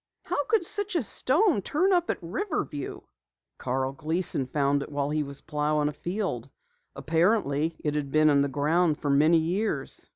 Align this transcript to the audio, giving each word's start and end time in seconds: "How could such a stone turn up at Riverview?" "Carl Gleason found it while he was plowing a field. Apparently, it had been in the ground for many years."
"How 0.23 0.45
could 0.45 0.65
such 0.65 0.95
a 0.95 1.03
stone 1.03 1.61
turn 1.61 1.93
up 1.93 2.09
at 2.09 2.17
Riverview?" 2.23 3.01
"Carl 3.59 3.91
Gleason 3.91 4.47
found 4.47 4.81
it 4.81 4.91
while 4.91 5.11
he 5.11 5.21
was 5.21 5.41
plowing 5.41 5.89
a 5.89 5.93
field. 5.93 6.49
Apparently, 6.95 7.75
it 7.83 7.93
had 7.93 8.09
been 8.09 8.31
in 8.31 8.41
the 8.41 8.47
ground 8.47 8.97
for 8.99 9.11
many 9.11 9.37
years." 9.37 10.07